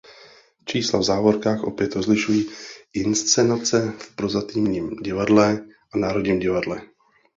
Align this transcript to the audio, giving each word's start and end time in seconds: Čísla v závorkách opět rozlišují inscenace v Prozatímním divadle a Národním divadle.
Čísla 0.65 0.99
v 0.99 1.03
závorkách 1.03 1.63
opět 1.63 1.95
rozlišují 1.95 2.49
inscenace 2.93 3.93
v 3.99 4.15
Prozatímním 4.15 4.89
divadle 4.95 5.65
a 5.93 5.97
Národním 5.97 6.39
divadle. 6.39 6.81